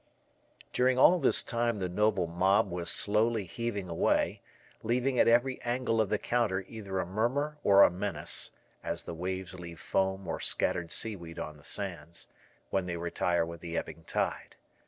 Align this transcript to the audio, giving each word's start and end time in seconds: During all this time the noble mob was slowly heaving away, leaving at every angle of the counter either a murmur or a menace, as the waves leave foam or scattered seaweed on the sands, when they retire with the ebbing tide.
During 0.73 0.97
all 0.97 1.19
this 1.19 1.43
time 1.43 1.77
the 1.77 1.87
noble 1.87 2.25
mob 2.25 2.71
was 2.71 2.89
slowly 2.89 3.43
heaving 3.43 3.87
away, 3.87 4.41
leaving 4.81 5.19
at 5.19 5.27
every 5.27 5.61
angle 5.61 6.01
of 6.01 6.09
the 6.09 6.17
counter 6.17 6.65
either 6.67 6.97
a 6.99 7.05
murmur 7.05 7.59
or 7.63 7.83
a 7.83 7.91
menace, 7.91 8.49
as 8.83 9.03
the 9.03 9.13
waves 9.13 9.53
leave 9.53 9.79
foam 9.79 10.27
or 10.27 10.39
scattered 10.39 10.91
seaweed 10.91 11.37
on 11.37 11.55
the 11.57 11.63
sands, 11.63 12.27
when 12.71 12.85
they 12.85 12.97
retire 12.97 13.45
with 13.45 13.61
the 13.61 13.77
ebbing 13.77 14.03
tide. 14.05 14.55